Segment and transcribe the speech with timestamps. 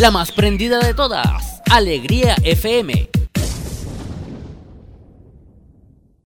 [0.00, 3.19] La más prendida de todas, Alegría FM